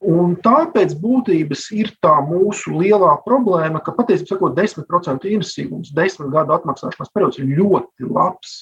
Un 0.03 0.33
tā 0.43 0.65
pēc 0.73 0.97
būtības 0.99 1.69
ir 1.71 1.93
tā 2.03 2.17
mūsu 2.27 2.73
lielā 2.75 3.13
problēma, 3.23 3.79
ka 3.79 3.93
patiesībā 3.95 4.33
sakot, 4.35 4.57
10% 4.57 5.29
investīcijas, 5.31 5.93
10 5.95 6.31
gadu 6.33 6.57
atmaksāšanās 6.57 7.13
periods 7.15 7.39
ir 7.39 7.53
ļoti 7.55 8.09
labs. 8.11 8.57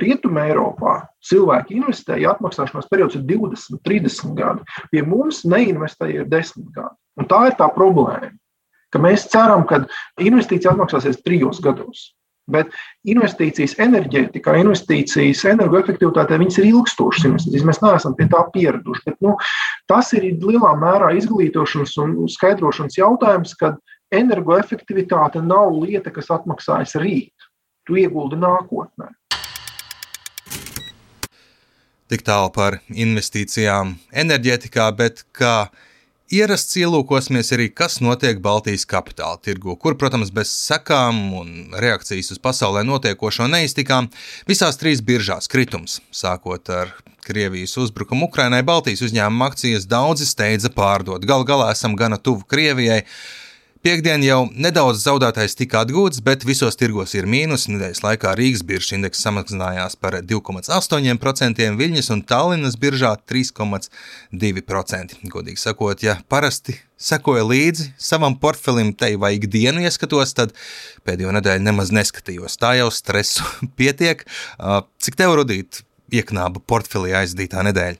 Rietumē 0.00 0.46
Eiropā 0.48 0.94
cilvēki 1.28 1.76
investē, 1.76 2.16
ja 2.22 2.32
atmaksāšanās 2.32 2.88
periods 2.88 3.18
ir 3.18 3.26
20, 3.28 3.82
30 3.84 4.32
gadi. 4.38 4.64
Pie 4.88 5.02
mums 5.04 5.42
neinvestēja 5.44 6.24
10 6.32 6.72
gadi. 6.72 6.96
Un 7.20 7.28
tā 7.28 7.42
ir 7.50 7.58
tā 7.58 7.68
problēma, 7.74 8.32
ka 8.92 9.00
mēs 9.02 9.28
ceram, 9.32 9.64
ka 9.68 9.84
investīcija 10.20 10.74
atmaksāsies 10.74 11.22
trijos 11.24 11.62
gados. 11.64 12.10
Bet 12.50 12.72
investīcijas 13.06 13.76
enerģētikā, 13.80 14.56
investīcijas 14.58 15.44
energoefektivitātē, 15.52 16.40
viņas 16.42 16.58
ir 16.58 16.68
ilgstošas 16.72 17.28
investīcijas. 17.28 17.66
Mēs 17.68 17.80
neesam 17.84 18.16
pie 18.18 18.26
tā 18.32 18.42
pieraduši. 18.54 19.04
Bet, 19.06 19.18
nu, 19.22 19.36
tas 19.90 20.10
ir 20.18 20.26
lielā 20.42 20.72
mērā 20.80 21.12
izglītošanas 21.20 21.94
un 22.02 22.16
skaidrošanas 22.32 22.98
jautājums, 22.98 23.54
kad 23.60 23.78
energoefektivitāte 24.12 25.40
nav 25.44 25.70
lieta, 25.84 26.10
kas 26.10 26.32
atmaksājas 26.34 26.98
rīt. 27.00 27.48
Tu 27.86 28.02
ieguldi 28.02 28.38
nākotnē. 28.42 29.12
Tik 32.12 32.26
tālu 32.26 32.50
par 32.52 32.82
investīcijām 32.90 33.94
enerģētikā, 34.20 34.90
bet 34.98 35.22
kā 35.32 35.70
ierasts 36.32 36.78
ielūkosimies 36.80 37.52
arī, 37.54 37.68
kas 37.76 38.00
notiek 38.04 38.40
Baltijas 38.42 38.86
kapitāla 38.88 39.36
tirgu, 39.44 39.76
kur, 39.80 39.96
protams, 40.00 40.32
bez 40.34 40.50
sekām 40.52 41.20
un 41.36 41.52
reakcijas 41.76 42.32
uz 42.34 42.40
pasaulē 42.42 42.84
notiekošo 42.88 43.50
neiztikām, 43.52 44.08
visās 44.48 44.80
trīs 44.80 45.04
biržās 45.04 45.50
kritums, 45.52 46.00
sākot 46.14 46.72
ar 46.72 46.94
Krievijas 47.22 47.76
uzbrukumu 47.78 48.26
Ukrainai, 48.26 48.64
Baltijas 48.66 49.04
uzņēmuma 49.06 49.52
akcijas 49.52 49.86
daudzi 49.86 50.26
steidza 50.26 50.72
pārdot. 50.74 51.22
Galu 51.28 51.46
galā 51.46 51.68
esam 51.70 51.94
gana 51.98 52.18
tuvu 52.18 52.42
Krievijai. 52.50 53.04
Piektdien 53.82 54.22
jau 54.22 54.44
nedaudz 54.54 55.00
zaudētais 55.02 55.56
tika 55.58 55.80
atgūts, 55.82 56.20
bet 56.22 56.44
visos 56.46 56.76
tirgos 56.78 57.16
ir 57.18 57.26
mīnus. 57.26 57.64
Nedēļas 57.66 58.04
laikā 58.04 58.30
Rīgas 58.38 58.60
biržas 58.62 58.92
indeks 58.94 59.18
samazinājās 59.24 59.96
par 59.98 60.14
2,8%, 60.22 61.66
Viļņas 61.80 62.10
un 62.14 62.20
Tallinas 62.22 62.76
biržā 62.78 63.10
3,2%. 63.26 65.16
Godīgi 65.32 65.58
sakot, 65.58 66.04
ja 66.06 66.14
parasti 66.30 66.76
sekoja 66.94 67.42
līdzi 67.42 67.88
savam 67.98 68.36
portfelim 68.38 68.92
te 68.94 69.08
vai 69.18 69.32
ikdienu 69.40 69.82
ieskatos, 69.82 70.30
tad 70.38 70.54
pēdējo 71.02 71.34
nedēļu 71.40 71.66
nemaz 71.66 71.90
neskatījos. 71.90 72.54
Tā 72.62 72.76
jau 72.78 72.86
stresu 72.94 73.42
pietiek. 73.80 74.22
Cik 75.02 75.18
tev 75.18 75.34
rudīt 75.40 75.82
ieknāba 76.14 76.62
portfelī 76.70 77.18
aizdītā 77.18 77.66
nedēļa? 77.66 77.98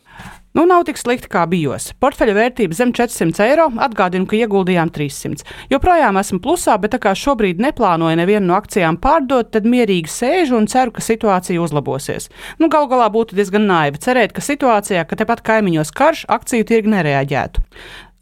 Nu, 0.53 0.67
nav 0.69 0.83
tik 0.85 0.99
slikti, 1.01 1.31
kā 1.33 1.47
bijos. 1.49 1.95
Portfeļa 2.03 2.35
vērtība 2.37 2.77
zem 2.77 2.91
400 2.93 3.47
eiro. 3.47 3.71
Atgādinu, 3.87 4.27
ka 4.29 4.37
ieguldījām 4.37 4.91
300. 4.93 5.47
Joprojām 5.73 6.21
esmu 6.21 6.43
plusā, 6.45 6.75
bet 6.83 6.93
tā 6.93 7.01
kā 7.01 7.15
šobrīd 7.17 7.63
neplānoju 7.65 8.19
nevienu 8.21 8.51
no 8.51 8.59
akcijām 8.59 8.99
pārdot, 9.01 9.49
tad 9.55 9.65
mierīgi 9.65 10.13
sēžu 10.13 10.59
un 10.61 10.69
ceru, 10.69 10.93
ka 10.93 11.05
situācija 11.05 11.63
uzlabosies. 11.65 12.29
Nu, 12.61 12.69
Galu 12.73 12.91
galā 12.93 13.09
būtu 13.15 13.39
diezgan 13.39 13.65
naivi 13.65 14.05
cerēt, 14.05 14.37
ka 14.37 14.45
situācijā, 14.45 15.07
ka 15.09 15.17
tepat 15.25 15.41
kaimiņos 15.49 15.97
karš, 15.97 16.27
akciju 16.37 16.69
tirgi 16.69 16.93
nereaģētu. 16.99 17.65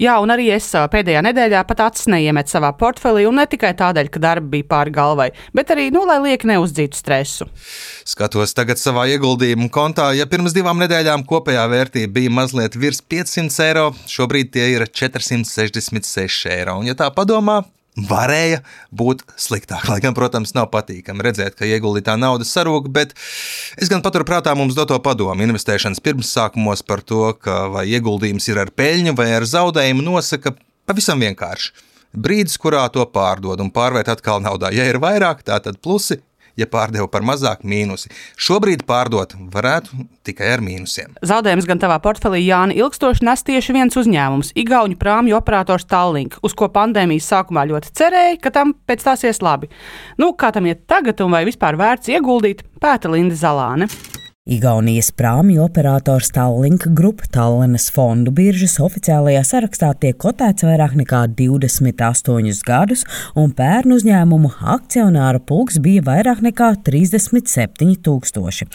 Jā, 0.00 0.14
un 0.24 0.32
arī 0.32 0.46
es 0.54 0.64
pēdējā 0.72 1.20
nedēļā 1.26 1.60
pat 1.68 1.82
acis 1.90 2.06
neiemetu 2.08 2.54
savā 2.54 2.70
portfelī, 2.80 3.26
un 3.28 3.36
ne 3.36 3.44
tikai 3.44 3.74
tādēļ, 3.76 4.08
ka 4.08 4.22
darba 4.22 4.48
bija 4.54 4.64
pāri 4.70 4.94
galvai, 4.96 5.26
bet 5.56 5.72
arī, 5.74 5.90
nu, 5.92 6.06
lai 6.08 6.16
lieki 6.24 6.48
neuzdzītu 6.48 6.96
stresu. 6.96 7.48
Skatos 8.08 8.56
tagad 8.56 8.80
savā 8.80 9.04
ieguldījumu 9.12 9.68
kontā, 9.74 10.08
ja 10.16 10.24
pirms 10.30 10.56
divām 10.56 10.80
nedēļām 10.80 11.26
kopējā 11.28 11.66
vērtība 11.74 12.14
bija 12.16 12.32
mazliet 12.32 12.80
virs 12.80 13.02
500 13.04 13.66
eiro, 13.66 13.90
šobrīd 14.08 14.54
tie 14.56 14.70
ir 14.78 14.86
466 14.88 16.48
eiro. 16.48 16.78
Un, 16.80 16.88
ja 16.88 16.96
tā 16.96 17.10
padomā, 17.12 17.60
varēja 18.08 18.62
būt 18.94 19.24
sliktāk. 19.40 19.88
Lai 19.90 19.98
gan, 20.04 20.14
protams, 20.16 20.54
nav 20.56 20.70
patīkami 20.72 21.26
redzēt, 21.26 21.56
ka 21.58 21.68
ieguldītā 21.68 22.16
nauda 22.20 22.46
sarūk, 22.48 22.88
bet 22.94 23.14
es 23.80 23.90
gan 23.92 24.04
paturprātā 24.04 24.54
mums 24.58 24.78
doto 24.78 24.98
padomu 25.02 25.46
investēšanas 25.46 26.02
pirmsākumos 26.04 26.84
par 26.86 27.04
to, 27.06 27.30
ka 27.40 27.66
vai 27.74 27.86
ieguldījums 27.90 28.48
ir 28.52 28.62
ar 28.62 28.72
peļņu 28.74 29.16
vai 29.18 29.30
ar 29.36 29.46
zaudējumu, 29.48 30.06
nosaka 30.06 30.54
pavisam 30.88 31.22
vienkārši. 31.22 31.72
Brīdis, 32.10 32.56
kurā 32.58 32.88
to 32.90 33.04
pārdod 33.06 33.60
un 33.62 33.70
pārvērt 33.70 34.10
atkal 34.10 34.40
naudā. 34.42 34.72
Ja 34.74 34.88
ir 34.90 34.98
vairāk, 35.02 35.44
tā 35.46 35.60
tad 35.62 35.78
plusi, 35.78 36.18
ja 36.60 36.68
pārdeva 36.70 37.08
par 37.10 37.24
mazāk 37.26 37.64
mīnusi. 37.66 38.12
Šobrīd 38.40 38.84
pārdot 38.88 39.34
varētu 39.52 40.06
tikai 40.26 40.52
ar 40.54 40.64
mīnusiem. 40.64 41.16
Zaudējums 41.26 41.68
gan 41.68 41.82
tavā 41.82 41.98
portfelī, 42.04 42.42
Jāni, 42.44 42.78
ilgstoši 42.80 43.26
nes 43.26 43.44
tieši 43.46 43.76
viens 43.76 43.96
uzņēmums- 43.96 44.52
Igaunu 44.62 44.98
prāmju 45.00 45.38
operators 45.40 45.88
Tallink, 45.88 46.38
uz 46.42 46.54
ko 46.54 46.68
pandēmijas 46.68 47.28
sākumā 47.32 47.66
ļoti 47.70 47.92
cerēja, 47.96 48.40
ka 48.40 48.50
tam 48.50 48.74
pēc 48.86 49.04
tās 49.08 49.24
ies 49.24 49.42
labi. 49.42 49.68
Nu, 50.18 50.32
kā 50.32 50.52
tam 50.52 50.66
iet 50.66 50.86
tagad 50.86 51.20
un 51.20 51.30
vai 51.30 51.44
vispār 51.44 51.76
vērts 51.76 52.12
ieguldīt, 52.12 52.62
pēta 52.80 53.10
Linda 53.10 53.34
Zalāne. 53.34 54.19
Igaunijas 54.48 55.10
prāmju 55.12 55.60
operators 55.66 56.30
Tallink 56.32 56.86
Group 56.96 57.26
Tallinas 57.28 57.90
fondu 57.92 58.32
biržas 58.32 58.78
oficiālajā 58.80 59.42
sarakstā 59.44 59.90
tiek 60.00 60.16
kotēts 60.16 60.64
vairāk 60.64 60.94
nekā 60.96 61.26
28 61.36 62.64
gadus, 62.64 63.04
un 63.36 63.52
pērnu 63.52 63.98
uzņēmumu 64.00 64.54
akcionāru 64.78 65.44
pulks 65.44 65.76
bija 65.84 66.06
vairāk 66.08 66.40
nekā 66.48 66.70
37 66.88 68.00
tūkstoši. 68.00 68.70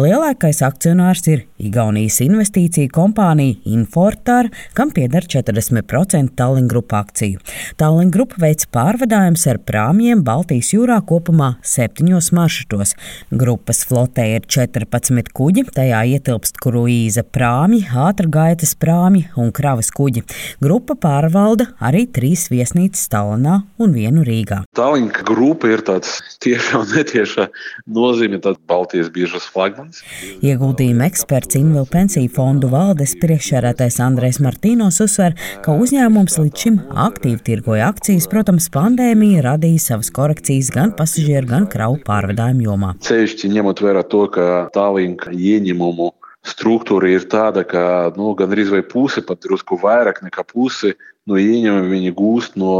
Lielākais 0.00 0.64
akcionārs 0.64 1.28
ir 1.28 1.44
Igaunijas 1.60 2.20
investīcija 2.24 2.90
kompānija 2.94 3.58
Infortar, 3.70 4.50
kam 4.74 4.94
pieder 4.96 5.26
40% 5.28 6.36
Tallink 6.38 6.70
Group 6.72 6.94
akciju. 6.96 7.40
Tallink 7.80 8.14
Group 8.16 8.38
veic 8.40 8.66
pārvadājums 8.74 9.46
ar 9.50 9.60
prāmjiem 9.68 10.24
Baltijas 10.26 10.72
jūrā 10.74 11.00
kopumā 11.06 11.54
septiņos 11.66 12.32
maršrutos. 12.36 12.96
Grupas 13.30 13.84
flotē 13.88 14.26
ir 14.36 14.46
14 14.48 14.80
11 14.90 15.32
kuģi, 15.34 15.64
tajā 15.74 16.00
ietilpst 16.14 16.58
kruīza 16.62 17.24
prāmji, 17.26 17.82
ātrgaitas 17.88 18.74
prāmji 18.80 19.26
un 19.40 19.50
kravas 19.54 19.90
kuģi. 19.94 20.22
Grupa 20.62 20.96
pārvalda 21.00 21.70
arī 21.82 22.06
trīs 22.10 22.48
viesnīcas 22.52 23.08
Tallinā 23.12 23.60
un 23.80 23.94
vienu 23.96 24.24
Rīgā. 24.26 24.62
Tallinka 24.76 25.24
grupa 25.26 25.70
ir 25.72 25.84
tāds 25.86 26.18
tiešā 26.42 26.82
un 26.82 26.92
netieša 26.94 27.48
nozīme, 27.90 28.40
Baltijas 28.70 29.10
biežas 29.12 29.46
flagmans. 29.50 30.02
Ieguldījuma 30.44 31.08
eksperts 31.10 31.49
Invilu 31.58 31.86
pensiju 31.90 32.30
fondu 32.30 32.68
valdes 32.70 33.16
priekšsēdētājs 33.18 33.96
Andrēs 34.04 34.38
Martīnos 34.44 35.00
uzsver, 35.02 35.34
ka 35.64 35.74
uzņēmums 35.74 36.38
līdz 36.38 36.62
šim 36.64 36.76
aktīvi 37.06 37.40
tirgoja 37.48 37.88
akcijas, 37.90 38.28
protams, 38.30 38.68
pandēmija 38.74 39.42
radīja 39.48 39.82
savas 39.88 40.12
korekcijas 40.14 40.70
gan 40.74 40.94
pasažieru, 40.98 41.48
gan 41.50 41.66
kravu 41.72 41.98
pārvadājumu 42.06 42.66
jomā. 42.68 42.92
Ceļšķi 43.06 43.50
ņemot 43.56 43.82
vērā 43.82 44.04
to, 44.12 44.24
ka 44.34 44.46
Tallink 44.76 45.26
ieņemumu 45.34 46.12
struktūra 46.46 47.10
ir 47.12 47.26
tāda, 47.32 47.66
ka 47.68 47.82
nu, 48.16 48.30
gandrīz 48.38 48.70
vai 48.72 48.84
puse, 48.86 49.24
pat 49.26 49.42
drusku 49.44 49.80
vairāk 49.80 50.22
nekā 50.24 50.46
puse 50.48 50.94
no 51.28 51.36
ieņēmumiem 51.40 51.90
viņi 51.90 52.14
gūst 52.16 52.56
no 52.60 52.76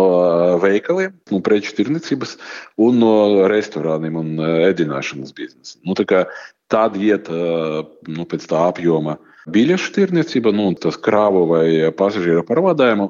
veikaliem, 0.63 1.13
no 1.31 1.43
preču 1.45 1.75
tirnicības 1.77 2.37
un 2.81 3.03
no 3.03 3.13
restorāniem 3.51 4.17
un 4.21 4.33
ēdināšanas 4.71 5.35
biznesa. 5.37 5.77
Nu, 5.85 5.99
tad 6.71 6.97
iet 7.01 7.29
nu, 7.31 8.27
pēc 8.31 8.47
tā 8.51 8.69
apjoma 8.71 9.19
biļešu 9.49 9.93
tirniecība, 9.97 10.53
nu, 10.53 10.69
tas 10.77 10.99
krāvu 11.01 11.47
vai 11.49 11.67
pasažieru 11.97 12.43
pārvadājumu. 12.49 13.09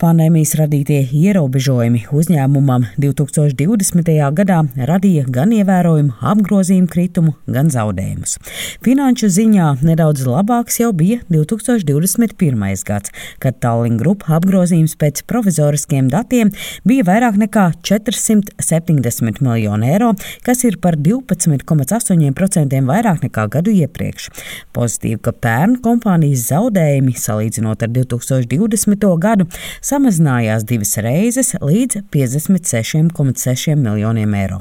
Pandēmijas 0.00 0.54
radītie 0.56 1.02
ierobežojumi 1.12 2.06
uzņēmumam 2.16 2.86
2020. 3.00 4.12
gadā 4.38 4.62
radīja 4.88 5.26
gan 5.32 5.52
ievērojumu 5.56 6.16
apgrozījumu 6.32 6.88
kritumu, 6.92 7.34
gan 7.50 7.68
zaudējumus. 7.72 8.38
Finanšu 8.86 9.30
ziņā 9.36 9.68
nedaudz 9.84 10.24
labāks 10.28 10.80
jau 10.80 10.92
bija 10.96 11.20
2021. 11.32 12.64
gads, 12.86 13.12
kad 13.42 13.60
Tallinn 13.60 14.00
Group 14.00 14.24
apgrozījums 14.32 14.96
pēc 15.00 15.24
provizoriskiem 15.28 16.08
datiem 16.12 16.52
bija 16.88 17.04
vairāk 17.08 17.36
nekā 17.44 17.66
470 17.84 19.42
miljonu 19.44 19.90
eiro, 19.92 20.12
kas 20.46 20.64
ir 20.64 20.80
par 20.80 20.96
12,8% 20.96 22.80
vairāk 22.88 23.24
nekā 23.28 23.46
gadu 23.52 23.76
iepriekš. 23.76 24.30
Pozitīvi, 24.76 25.20
ka 25.20 25.36
pērn 25.66 25.80
kompānijas 25.82 26.46
zaudējumi, 26.50 27.12
salīdzinot 27.18 27.82
ar 27.82 27.90
2020. 27.90 29.06
gadu, 29.18 29.46
samazinājās 29.82 30.62
divas 30.66 30.94
reizes 31.02 31.54
līdz 31.58 32.04
56,6 32.14 33.74
miljoniem 33.74 34.34
eiro. 34.38 34.60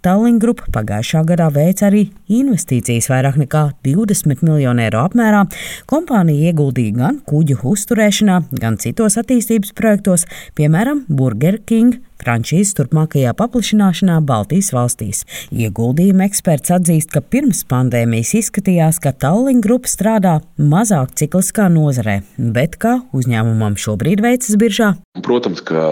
Tallinn 0.00 0.40
Group 0.40 0.62
pagājušā 0.72 1.24
gadā 1.28 1.50
veica 1.52 1.90
arī 1.90 2.06
investīcijas 2.32 3.10
vairāk 3.12 3.36
nekā 3.42 3.64
20 3.84 4.44
miljonu 4.46 4.86
eiro 4.86 5.04
apmērā. 5.04 5.44
Kompānija 5.90 6.48
ieguldīja 6.52 6.96
gan 6.96 7.20
kuģu 7.28 7.60
uzturēšanā, 7.68 8.42
gan 8.62 8.80
citos 8.80 9.20
attīstības 9.20 9.76
projektos, 9.76 10.24
piemēram, 10.56 11.04
Burger 11.08 11.60
King 11.66 12.00
frančīzes 12.22 12.74
turpmākajā 12.78 13.34
paplašināšanā 13.38 14.20
Baltijas 14.28 14.70
valstīs. 14.76 15.24
Ieguldījuma 15.54 16.28
eksperts 16.28 16.74
atzīst, 16.76 17.12
ka 17.14 17.22
pirms 17.22 17.64
pandēmijas 17.70 18.34
izskatījās, 18.42 19.00
ka 19.02 19.14
Tallinn 19.16 19.62
grupa 19.64 19.90
strādā 19.90 20.38
mazāk 20.58 21.14
cikliskā 21.18 21.68
nozarē, 21.72 22.20
bet 22.36 22.78
kā 22.82 22.98
uzņēmumam 23.16 23.78
šobrīd 23.80 24.24
veicas 24.24 24.58
biržā? 24.60 24.94
Protams, 25.24 25.62
ka 25.64 25.84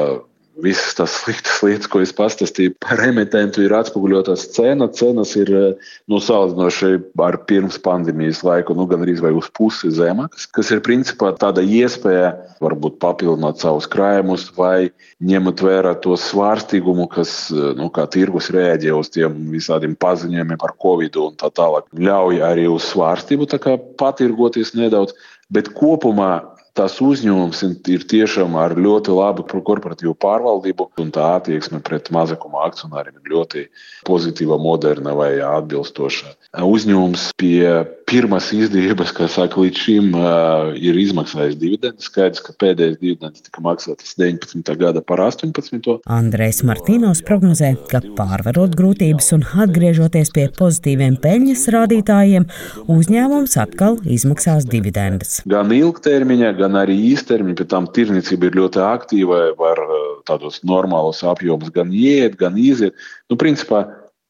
visas 0.62 0.94
tās 0.96 1.14
sliktas 1.20 1.60
lietas, 1.64 1.88
ko 1.90 2.00
es 2.04 2.12
pastāstīju 2.16 2.74
par 2.82 3.00
emitentu, 3.04 3.62
ir 3.64 3.74
atspoguļotas 3.76 4.46
cena. 4.54 4.88
Cenas 4.96 5.34
ir 5.38 5.50
nu, 5.52 6.20
salīdzinoši 6.22 6.92
ar 7.26 7.38
pirms 7.48 7.78
pandēmijas 7.84 8.42
laiku, 8.46 8.76
nu, 8.78 8.86
gan 8.90 9.04
arī 9.04 9.16
uz 9.36 9.50
pusi 9.56 9.90
zemākas, 9.94 10.48
kas 10.56 10.72
ir 10.72 10.82
principā 10.86 11.32
tāda 11.36 11.64
iespēja 11.64 12.32
varbūt 12.64 12.98
papildināt 13.02 13.60
savus 13.62 13.88
krājumus 13.90 14.48
vai 14.56 14.90
ņemt 15.24 15.62
vērā 15.66 15.94
to 16.04 16.16
svārstīgumu, 16.20 17.08
kas 17.12 17.36
nu, 17.52 17.90
kā 17.92 18.06
tirgus 18.10 18.50
reaģē 18.54 18.96
uz 18.96 19.12
tiem 19.12 19.36
visādiem 19.52 19.96
paziņojumiem 20.00 20.60
par 20.62 20.76
covid 20.82 21.20
un 21.20 21.38
tā 21.40 21.52
tālāk. 21.52 21.88
Ļauj 21.96 22.42
arī 22.46 22.68
uz 22.72 22.88
svārstību 22.92 23.48
patirgoties 24.00 24.74
nedaudz, 24.76 25.16
bet 25.52 25.70
kopumā 25.76 26.55
tas 26.76 26.98
uzņēmums 27.02 27.62
ir 27.92 28.04
tiešām 28.10 28.56
ar 28.60 28.76
ļoti 28.76 29.14
labu 29.16 29.46
korporatīvu 29.48 30.14
pārvaldību, 30.22 30.90
un 31.02 31.12
tā 31.14 31.32
attieksme 31.38 31.80
pret 31.84 32.10
mazākuma 32.14 32.66
akcionāriem 32.68 33.16
ir 33.20 33.32
ļoti 33.32 33.64
pozitīva, 34.08 34.58
moderna 34.60 35.16
vai 35.16 35.32
atbilstoša. 35.44 36.34
Uzņēmums 36.66 37.30
pie 37.40 37.64
pirmās 38.06 38.52
izdevības, 38.54 39.10
kā 39.16 39.26
saka, 39.30 39.58
līdz 39.64 39.80
šim 39.82 40.12
ir 40.78 40.98
izmaksājis 41.00 41.56
dividendus. 41.58 42.06
Skaidrs, 42.06 42.42
ka 42.44 42.54
pēdējais 42.60 43.00
dividends 43.00 43.42
tika 43.42 43.62
maksāts 43.64 44.14
19. 44.20 44.62
gada 44.78 45.02
par 45.02 45.22
18. 45.24 45.96
Andrejs 46.06 46.62
Martīnos 46.68 47.22
prognozē, 47.26 47.72
ka 47.90 48.00
pārvarot 48.18 48.76
grūtības 48.78 49.32
un 49.36 49.42
atgriežoties 49.66 50.30
pie 50.36 50.46
pozitīviem 50.54 51.18
peļņas 51.24 51.66
rādītājiem, 51.74 52.48
uzņēmums 52.94 53.58
atkal 53.64 53.98
izmaksās 54.06 54.68
dividendus. 54.70 55.40
Gan 55.50 55.74
ilgtermiņā, 55.74 56.54
gan 56.62 56.78
arī 56.78 56.98
īstermiņa, 57.10 57.58
pēc 57.60 57.72
tam 57.74 57.90
tirniecība 57.90 58.50
ir 58.50 58.60
ļoti 58.62 58.84
aktīva, 58.86 59.42
var 59.58 59.82
tādos 60.26 60.62
normālos 60.66 61.22
apjomos 61.26 61.74
gan 61.74 61.90
iet, 61.94 62.38
gan 62.38 62.58
iziet. 62.58 62.94
Nu, 63.30 63.38
principā, 63.40 63.84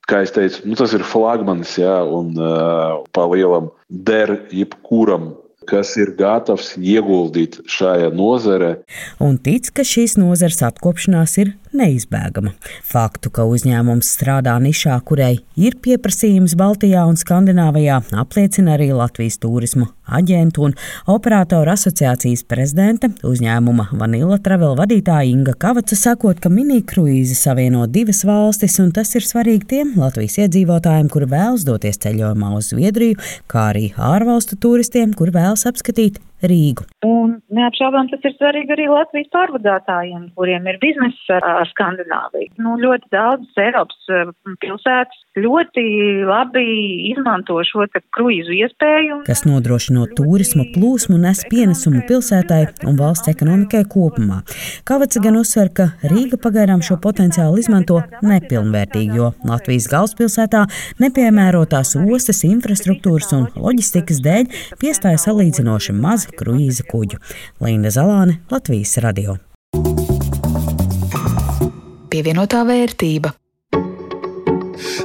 kā 0.07 0.23
jau 0.25 0.37
teicu, 0.39 0.63
nu, 0.69 0.77
tas 0.79 0.95
ir 0.97 1.05
flagmanis, 1.07 1.77
jā, 1.81 1.99
un 2.07 2.37
uh, 2.39 3.03
pa 3.15 3.27
lielam 3.31 3.73
der 3.89 4.39
jebkuram 4.55 5.35
kas 5.67 5.97
ir 5.99 6.13
gatavs 6.15 6.75
ieguldīt 6.79 7.59
šajā 7.71 8.13
nozarē. 8.15 8.77
Un 9.23 9.35
tic, 9.43 9.73
ka 9.75 9.83
šīs 9.87 10.17
nozares 10.21 10.63
atkopšanās 10.63 11.37
ir 11.43 11.55
neizbēgama. 11.77 12.55
Faktu, 12.87 13.31
ka 13.31 13.47
uzņēmums 13.49 14.11
strādā 14.17 14.57
nišā, 14.63 14.97
kurai 15.07 15.35
ir 15.57 15.77
pieprasījums 15.85 16.57
Baltijā 16.59 17.05
un 17.09 17.19
Skandināvijā, 17.21 18.01
apliecina 18.23 18.75
arī 18.77 18.91
Latvijas 18.97 19.39
turismu 19.43 19.91
aģentu 20.07 20.67
un 20.69 20.75
operatoru 21.11 21.73
asociācijas 21.73 22.45
prezidente 22.49 23.11
uzņēmuma 23.27 23.89
Vanilla 23.99 24.39
Travel 24.43 24.77
vadītāja 24.79 25.31
Inga 25.31 25.57
Kavaca 25.59 25.99
sakot, 25.99 26.41
ka 26.43 26.53
minikruīzi 26.53 27.37
savieno 27.39 27.87
divas 27.91 28.23
valstis, 28.27 28.79
un 28.83 28.93
tas 28.97 29.15
ir 29.19 29.27
svarīgi 29.27 29.71
tiem 29.73 29.97
Latvijas 29.99 30.39
iedzīvotājiem, 30.45 31.11
kuri 31.13 31.31
vēlas 31.33 31.67
doties 31.67 32.01
ceļojumā 32.05 32.55
uz 32.59 32.71
Zviedriju, 32.73 33.19
kā 33.51 33.71
arī 33.73 33.91
ārvalstu 33.97 34.59
turistiem, 34.63 35.15
kuri 35.17 35.35
vēlas 35.37 35.67
apskatīt 35.69 36.21
Rīgu. 36.45 36.85
Un 37.07 37.39
neapšaubām 37.57 38.11
tas 38.11 38.25
ir 38.29 38.35
svarīgi 38.37 38.75
arī 38.75 38.89
Latvijas 38.91 39.31
pārvadātājiem, 39.33 40.27
kuriem 40.37 40.67
ir 40.69 40.79
biznesa 40.83 41.39
ar, 41.39 41.47
ar 41.63 41.71
Skandināviju. 41.71 42.53
Nu, 42.61 42.75
ļoti 42.83 43.09
daudzas 43.15 43.63
Eiropas 43.63 44.11
eh, 44.13 44.33
pilsētas 44.65 45.23
ļoti 45.41 45.85
labi 46.29 46.65
izmanto 47.13 47.59
šo 47.69 47.87
kruīzu 48.17 48.55
iespēju. 48.57 49.21
Kas 49.27 49.45
nodrošinot 49.49 50.15
turismu 50.19 50.67
plūsmu 50.75 51.19
nes 51.21 51.43
pienesumu 51.51 52.03
pilsētai 52.09 52.63
un 52.89 53.01
valsts 53.01 53.33
ekonomikai 53.33 53.85
kopumā. 53.93 54.43
Kavaca 54.89 55.23
gan 55.25 55.41
uzsver, 55.41 55.73
ka 55.77 55.89
Rīga 56.05 56.41
pagaidām 56.41 56.85
šo 56.85 56.99
potenciālu 57.03 57.61
izmanto 57.61 58.01
nepilnvērtīgi, 58.25 59.21
jo 59.21 59.33
Latvijas 59.49 59.89
galvaspilsētā 59.93 60.67
nepiemērotās 61.03 61.97
ostas 62.01 62.43
infrastruktūras 62.49 63.33
un 63.37 63.49
loģistikas 63.57 64.23
dēļ 64.25 64.49
piestāja 64.81 65.21
salīdzinoši 65.27 65.97
maz 65.97 66.27
kruīza 66.39 66.87
kuģu. 66.91 67.19
Linda 67.65 67.93
Zalāne, 67.95 68.41
Latvijas 68.53 68.97
radio. 69.05 69.39
Pievienotā 72.13 72.63
vērtība. 72.69 73.35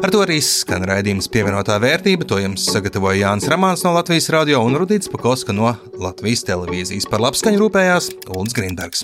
Ar 0.01 0.09
to 0.09 0.21
arī 0.23 0.39
skan 0.41 0.85
raidījums 0.87 1.27
pievienotā 1.29 1.75
vērtība. 1.81 2.25
To 2.29 2.39
jums 2.41 2.63
sagatavoja 2.73 3.27
Jānis 3.27 3.49
Ramāns 3.51 3.83
no 3.85 3.93
Latvijas 3.93 4.31
radio 4.33 4.63
un 4.65 4.77
Rudīts 4.79 5.11
Pakoska 5.11 5.53
no 5.53 5.75
Latvijas 6.01 6.45
televīzijas. 6.47 7.05
Par 7.11 7.21
labskaņu 7.21 7.61
rūpējās 7.61 8.09
Ulrichs 8.31 8.57
Grindbergs. 8.57 9.03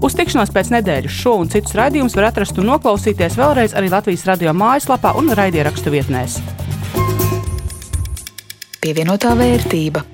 Uz 0.00 0.14
tikšanos 0.16 0.52
pēc 0.54 0.70
nedēļas 0.72 1.18
šo 1.22 1.34
un 1.42 1.50
citus 1.52 1.74
raidījumus 1.76 2.16
var 2.16 2.30
atrast 2.30 2.58
un 2.60 2.70
noklausīties 2.70 3.36
vēlreiz 3.40 3.74
arī 3.76 3.90
Latvijas 3.92 4.24
radio 4.30 4.54
mājaslapā 4.56 5.12
un 5.20 5.28
raidierakstu 5.36 5.92
vietnēs. 5.92 6.38
Pievienotā 8.80 9.34
vērtība. 9.36 10.06